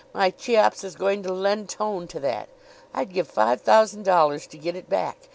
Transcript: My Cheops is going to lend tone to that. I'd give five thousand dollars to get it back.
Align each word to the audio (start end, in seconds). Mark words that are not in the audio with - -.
My 0.15 0.31
Cheops 0.31 0.83
is 0.83 0.95
going 0.95 1.21
to 1.21 1.31
lend 1.31 1.69
tone 1.69 2.07
to 2.07 2.19
that. 2.21 2.49
I'd 2.91 3.13
give 3.13 3.27
five 3.27 3.61
thousand 3.61 4.01
dollars 4.03 4.47
to 4.47 4.57
get 4.57 4.75
it 4.75 4.89
back. 4.89 5.29